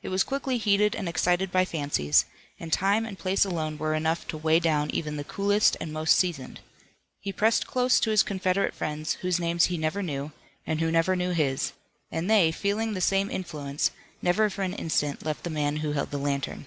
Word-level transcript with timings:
It 0.00 0.08
was 0.08 0.24
quickly 0.24 0.56
heated 0.56 0.94
and 0.94 1.10
excited 1.10 1.52
by 1.52 1.66
fancies, 1.66 2.24
and 2.58 2.72
time 2.72 3.04
and 3.04 3.18
place 3.18 3.44
alone 3.44 3.76
were 3.76 3.92
enough 3.92 4.26
to 4.28 4.38
weigh 4.38 4.60
down 4.60 4.90
even 4.92 5.18
the 5.18 5.24
coolest 5.24 5.76
and 5.78 5.92
most 5.92 6.16
seasoned. 6.16 6.60
He 7.20 7.34
pressed 7.34 7.66
close 7.66 8.00
to 8.00 8.10
his 8.10 8.22
Confederate 8.22 8.72
friends, 8.74 9.16
whose 9.20 9.38
names 9.38 9.64
he 9.66 9.76
never 9.76 10.02
knew, 10.02 10.32
and 10.66 10.80
who 10.80 10.90
never 10.90 11.14
knew 11.14 11.32
his, 11.32 11.74
and 12.10 12.30
they, 12.30 12.50
feeling 12.50 12.94
the 12.94 13.02
same 13.02 13.30
influence, 13.30 13.90
never 14.22 14.48
for 14.48 14.62
an 14.62 14.72
instant 14.72 15.22
left 15.22 15.44
the 15.44 15.50
man 15.50 15.76
who 15.76 15.92
held 15.92 16.12
the 16.12 16.16
lantern. 16.18 16.66